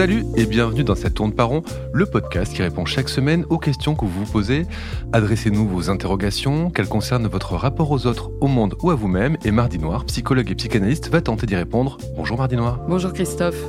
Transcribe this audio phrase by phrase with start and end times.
[0.00, 3.58] Salut et bienvenue dans cette tourne par rond, le podcast qui répond chaque semaine aux
[3.58, 4.66] questions que vous vous posez.
[5.12, 9.36] Adressez-nous vos interrogations, qu'elles concernent votre rapport aux autres, au monde ou à vous-même.
[9.44, 11.98] Et Mardi Noir, psychologue et psychanalyste, va tenter d'y répondre.
[12.16, 12.80] Bonjour Mardi Noir.
[12.88, 13.62] Bonjour Christophe.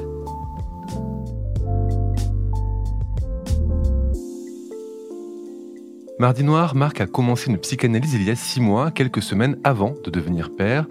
[6.17, 9.95] Mardi Noir, Marc a commencé une psychanalyse il y a six mois, quelques semaines avant
[10.01, 10.85] de devenir père.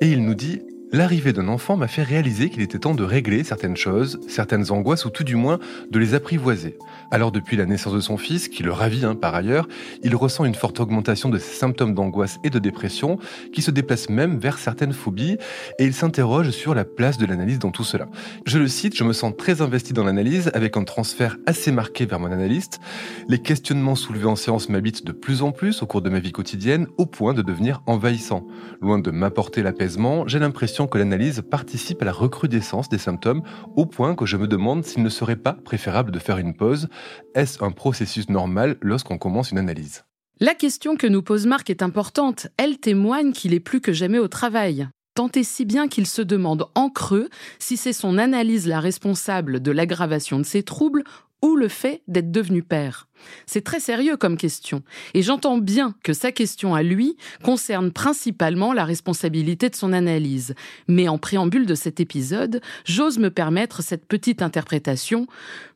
[0.00, 0.60] Et il nous dit
[0.90, 5.04] L'arrivée d'un enfant m'a fait réaliser qu'il était temps de régler certaines choses, certaines angoisses
[5.04, 5.58] ou tout du moins
[5.90, 6.78] de les apprivoiser.
[7.10, 9.68] Alors depuis la naissance de son fils, qui le ravit hein, par ailleurs,
[10.02, 13.18] il ressent une forte augmentation de ses symptômes d'angoisse et de dépression
[13.52, 15.36] qui se déplacent même vers certaines phobies
[15.78, 18.06] et il s'interroge sur la place de l'analyse dans tout cela.
[18.46, 22.06] Je le cite, je me sens très investi dans l'analyse avec un transfert assez marqué
[22.06, 22.80] vers mon analyste.
[23.28, 26.32] Les questionnements soulevés en séance m'habitent de plus en plus au cours de ma vie
[26.32, 28.46] quotidienne au point de devenir envahissant.
[28.80, 33.42] Loin de m'apporter l'apaisement, j'ai l'impression que l'analyse participe à la recrudescence des symptômes
[33.76, 36.88] au point que je me demande s'il ne serait pas préférable de faire une pause.
[37.34, 40.04] Est-ce un processus normal lorsqu'on commence une analyse?
[40.40, 42.46] La question que nous pose Marc est importante.
[42.56, 44.88] Elle témoigne qu'il est plus que jamais au travail.
[45.14, 49.60] Tant et si bien qu'il se demande en creux si c'est son analyse la responsable
[49.60, 51.02] de l'aggravation de ses troubles
[51.42, 53.08] ou le fait d'être devenu père
[53.46, 54.82] C'est très sérieux comme question,
[55.14, 60.54] et j'entends bien que sa question à lui concerne principalement la responsabilité de son analyse.
[60.88, 65.26] Mais en préambule de cet épisode, j'ose me permettre cette petite interprétation.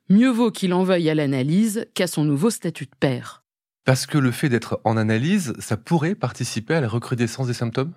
[0.08, 3.44] Mieux vaut qu'il en veuille à l'analyse qu'à son nouveau statut de père.
[3.84, 7.92] Parce que le fait d'être en analyse, ça pourrait participer à la recrudescence des symptômes?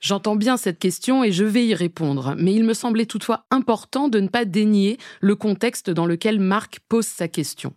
[0.00, 4.08] J'entends bien cette question et je vais y répondre, mais il me semblait toutefois important
[4.08, 7.72] de ne pas dénier le contexte dans lequel Marc pose sa question.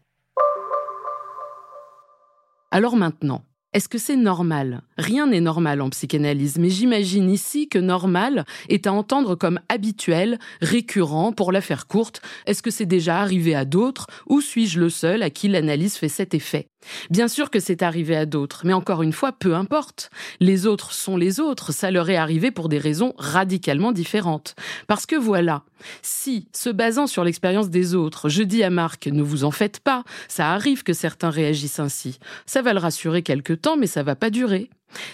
[2.69, 4.81] Alors maintenant, est-ce que c'est normal?
[4.97, 10.39] Rien n'est normal en psychanalyse, mais j'imagine ici que normal est à entendre comme habituel,
[10.61, 12.21] récurrent, pour la faire courte.
[12.45, 14.07] Est-ce que c'est déjà arrivé à d'autres?
[14.27, 16.69] Ou suis-je le seul à qui l'analyse fait cet effet?
[17.09, 20.09] Bien sûr que c'est arrivé à d'autres, mais encore une fois, peu importe.
[20.39, 24.55] Les autres sont les autres, ça leur est arrivé pour des raisons radicalement différentes.
[24.87, 25.63] Parce que voilà,
[26.01, 29.79] si, se basant sur l'expérience des autres, je dis à Marc, ne vous en faites
[29.79, 32.19] pas, ça arrive que certains réagissent ainsi.
[32.45, 34.69] Ça va le rassurer quelque temps, mais ça va pas durer.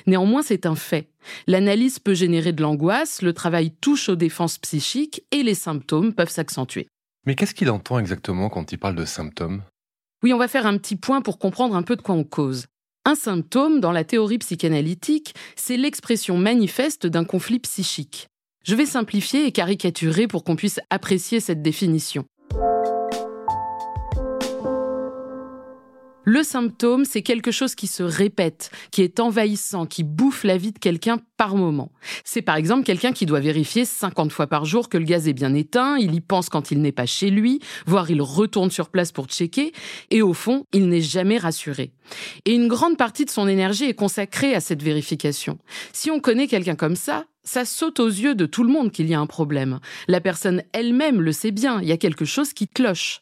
[0.05, 1.09] Néanmoins, c'est un fait.
[1.47, 6.29] L'analyse peut générer de l'angoisse, le travail touche aux défenses psychiques et les symptômes peuvent
[6.29, 6.88] s'accentuer.
[7.25, 9.63] Mais qu'est-ce qu'il entend exactement quand il parle de symptômes?
[10.23, 12.67] Oui, on va faire un petit point pour comprendre un peu de quoi on cause.
[13.06, 18.29] Un symptôme, dans la théorie psychanalytique, c'est l'expression manifeste d'un conflit psychique.
[18.63, 22.23] Je vais simplifier et caricaturer pour qu'on puisse apprécier cette définition.
[26.34, 30.72] Le symptôme, c'est quelque chose qui se répète, qui est envahissant, qui bouffe la vie
[30.72, 31.92] de quelqu'un par moment.
[32.24, 35.34] C'est par exemple quelqu'un qui doit vérifier 50 fois par jour que le gaz est
[35.34, 38.90] bien éteint, il y pense quand il n'est pas chez lui, voire il retourne sur
[38.90, 39.74] place pour checker,
[40.10, 41.92] et au fond, il n'est jamais rassuré.
[42.46, 45.60] Et une grande partie de son énergie est consacrée à cette vérification.
[45.92, 49.08] Si on connaît quelqu'un comme ça, ça saute aux yeux de tout le monde qu'il
[49.08, 49.80] y a un problème.
[50.08, 53.22] La personne elle-même le sait bien, il y a quelque chose qui cloche.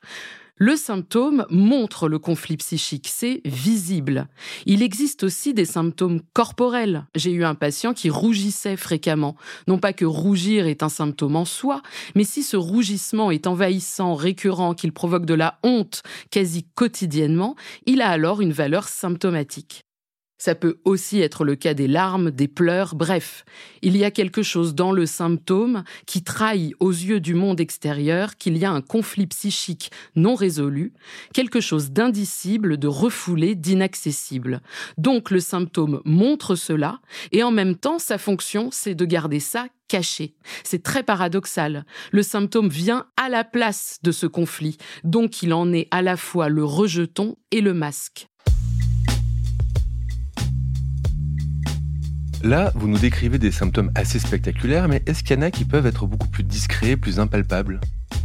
[0.64, 4.28] Le symptôme montre le conflit psychique, c'est visible.
[4.68, 7.08] Il existe aussi des symptômes corporels.
[7.16, 9.36] J'ai eu un patient qui rougissait fréquemment.
[9.68, 11.82] Non pas que rougir est un symptôme en soi,
[12.14, 17.56] mais si ce rougissement est envahissant, récurrent, qu'il provoque de la honte quasi quotidiennement,
[17.88, 19.86] il a alors une valeur symptomatique.
[20.42, 23.46] Ça peut aussi être le cas des larmes, des pleurs, bref.
[23.84, 28.36] Il y a quelque chose dans le symptôme qui trahit aux yeux du monde extérieur
[28.38, 30.94] qu'il y a un conflit psychique non résolu,
[31.36, 34.62] quelque chose d'indicible, de refoulé, d'inaccessible.
[34.98, 37.02] Donc le symptôme montre cela,
[37.32, 40.34] et en même temps sa fonction c'est de garder ça caché.
[40.64, 41.86] C'est très paradoxal.
[42.12, 46.18] Le symptôme vient à la place de ce conflit, donc il en est à la
[46.18, 48.31] fois le rejeton et le masque.
[52.44, 55.64] Là, vous nous décrivez des symptômes assez spectaculaires, mais est-ce qu'il y en a qui
[55.64, 57.80] peuvent être beaucoup plus discrets, plus impalpables?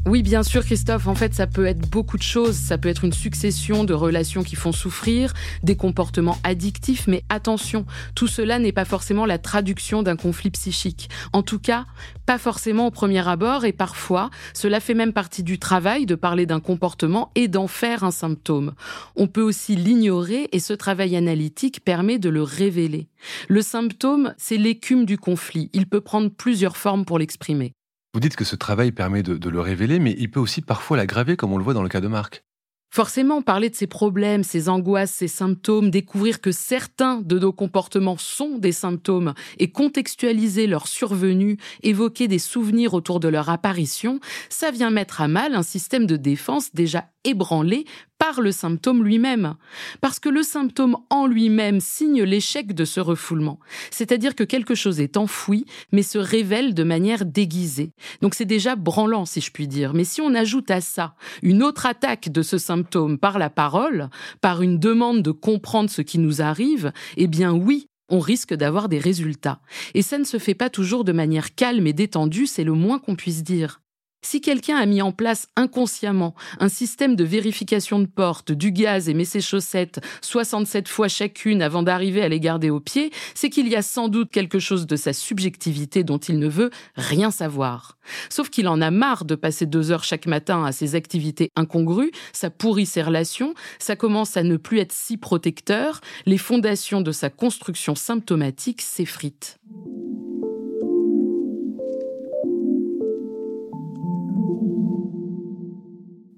[0.06, 1.08] Oui, bien sûr, Christophe.
[1.08, 2.54] En fait, ça peut être beaucoup de choses.
[2.54, 5.32] Ça peut être une succession de relations qui font souffrir,
[5.64, 11.10] des comportements addictifs, mais attention, tout cela n'est pas forcément la traduction d'un conflit psychique.
[11.32, 11.86] En tout cas,
[12.24, 16.46] pas forcément au premier abord, et parfois, cela fait même partie du travail de parler
[16.46, 18.74] d'un comportement et d'en faire un symptôme.
[19.16, 23.08] On peut aussi l'ignorer, et ce travail analytique permet de le révéler.
[23.48, 25.68] Le symptôme, c'est l'écume du conflit.
[25.72, 27.72] Il peut prendre plusieurs formes pour l'exprimer.
[28.16, 31.36] Vous dites que ce travail permet de, le révéler, mais il peut aussi parfois l'aggraver,
[31.36, 32.44] comme on le voit dans le cas de Marc.
[32.90, 38.16] Forcément, parler de ces problèmes, ces angoisses, ces symptômes, découvrir que certains de nos comportements
[38.16, 44.18] sont des symptômes et contextualiser leur survenue, évoquer des souvenirs autour de leur apparition,
[44.48, 47.84] ça vient mettre à mal un système de défense déjà ébranlé
[48.18, 49.54] par le symptôme lui-même.
[50.00, 53.58] Parce que le symptôme en lui-même signe l'échec de ce refoulement.
[53.90, 57.92] C'est-à-dire que quelque chose est enfoui, mais se révèle de manière déguisée.
[58.22, 59.94] Donc c'est déjà branlant, si je puis dire.
[59.94, 64.08] Mais si on ajoute à ça une autre attaque de ce symptôme par la parole,
[64.40, 68.88] par une demande de comprendre ce qui nous arrive, eh bien oui, on risque d'avoir
[68.88, 69.60] des résultats.
[69.94, 72.98] Et ça ne se fait pas toujours de manière calme et détendue, c'est le moins
[72.98, 73.80] qu'on puisse dire.
[74.28, 79.08] Si quelqu'un a mis en place inconsciemment un système de vérification de porte, du gaz
[79.08, 83.50] et met ses chaussettes 67 fois chacune avant d'arriver à les garder au pied, c'est
[83.50, 87.30] qu'il y a sans doute quelque chose de sa subjectivité dont il ne veut rien
[87.30, 87.98] savoir.
[88.28, 92.10] Sauf qu'il en a marre de passer deux heures chaque matin à ses activités incongrues,
[92.32, 97.12] ça pourrit ses relations, ça commence à ne plus être si protecteur, les fondations de
[97.12, 99.60] sa construction symptomatique s'effritent.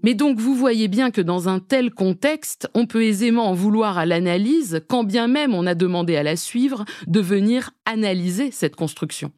[0.08, 3.98] Mais donc vous voyez bien que dans un tel contexte, on peut aisément en vouloir
[3.98, 8.74] à l'analyse, quand bien même on a demandé à la suivre de venir analyser cette
[8.74, 9.32] construction.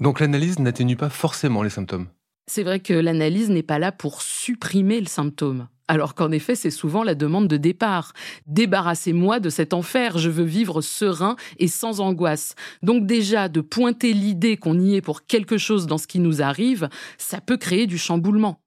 [0.00, 2.06] Donc l'analyse n'atténue pas forcément les symptômes.
[2.50, 5.68] C'est vrai que l'analyse n'est pas là pour supprimer le symptôme.
[5.88, 8.14] Alors qu'en effet, c'est souvent la demande de départ.
[8.46, 12.54] Débarrassez-moi de cet enfer, je veux vivre serein et sans angoisse.
[12.82, 16.40] Donc déjà, de pointer l'idée qu'on y est pour quelque chose dans ce qui nous
[16.40, 16.88] arrive,
[17.18, 18.63] ça peut créer du chamboulement.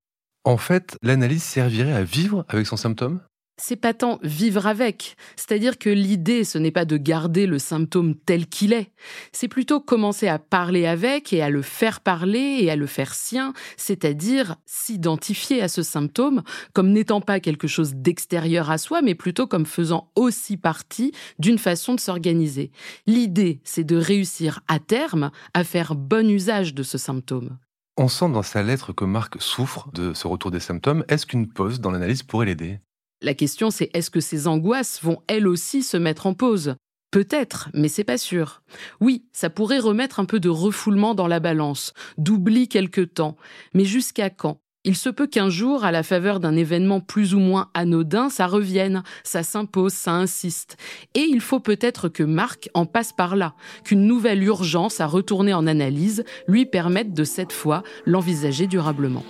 [0.47, 3.19] En fait, l'analyse servirait à vivre avec son symptôme?
[3.61, 8.15] C'est pas tant vivre avec, c'est-à-dire que l'idée, ce n'est pas de garder le symptôme
[8.15, 8.93] tel qu'il est,
[9.33, 13.13] c'est plutôt commencer à parler avec et à le faire parler et à le faire
[13.13, 19.15] sien, c'est-à-dire s'identifier à ce symptôme comme n'étant pas quelque chose d'extérieur à soi, mais
[19.15, 22.71] plutôt comme faisant aussi partie d'une façon de s'organiser.
[23.05, 27.57] L'idée, c'est de réussir à terme à faire bon usage de ce symptôme.
[27.99, 31.03] On sent dans sa lettre que Marc souffre de ce retour des symptômes.
[31.07, 32.79] Est-ce qu'une pause dans l'analyse pourrait l'aider?
[33.23, 36.75] La question c'est est-ce que ces angoisses vont elles aussi se mettre en pause?
[37.09, 38.61] Peut-être, mais c'est pas sûr.
[39.01, 43.35] Oui, ça pourrait remettre un peu de refoulement dans la balance, d'oubli quelque temps.
[43.73, 44.59] Mais jusqu'à quand?
[44.87, 48.47] Il se peut qu'un jour, à la faveur d'un événement plus ou moins anodin, ça
[48.47, 50.77] revienne, ça s'impose, ça insiste.
[51.13, 53.53] Et il faut peut-être que Marc en passe par là,
[53.83, 59.25] qu'une nouvelle urgence à retourner en analyse lui permette de cette fois l'envisager durablement.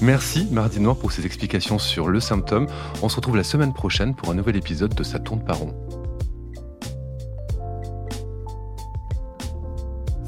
[0.00, 2.66] Merci Mardi Noir pour ces explications sur le symptôme.
[3.02, 6.01] On se retrouve la semaine prochaine pour un nouvel épisode de Ça tourne par rond.